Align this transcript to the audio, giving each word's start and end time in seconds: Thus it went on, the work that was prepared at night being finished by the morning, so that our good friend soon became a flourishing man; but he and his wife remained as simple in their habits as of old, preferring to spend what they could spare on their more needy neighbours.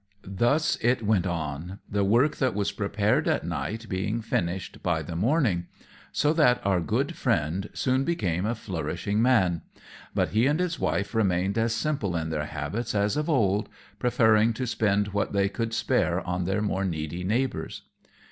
Thus 0.23 0.77
it 0.81 1.05
went 1.05 1.27
on, 1.27 1.77
the 1.87 2.03
work 2.03 2.37
that 2.37 2.55
was 2.55 2.71
prepared 2.71 3.27
at 3.27 3.45
night 3.45 3.85
being 3.87 4.19
finished 4.23 4.81
by 4.81 5.03
the 5.03 5.15
morning, 5.15 5.67
so 6.11 6.33
that 6.33 6.59
our 6.65 6.81
good 6.81 7.15
friend 7.15 7.69
soon 7.75 8.03
became 8.03 8.43
a 8.47 8.55
flourishing 8.55 9.21
man; 9.21 9.61
but 10.15 10.29
he 10.29 10.47
and 10.47 10.59
his 10.59 10.79
wife 10.79 11.13
remained 11.13 11.55
as 11.59 11.75
simple 11.75 12.15
in 12.15 12.31
their 12.31 12.47
habits 12.47 12.95
as 12.95 13.15
of 13.15 13.29
old, 13.29 13.69
preferring 13.99 14.53
to 14.53 14.65
spend 14.65 15.09
what 15.09 15.33
they 15.33 15.47
could 15.47 15.71
spare 15.71 16.19
on 16.21 16.45
their 16.45 16.63
more 16.63 16.83
needy 16.83 17.23
neighbours. 17.23 17.83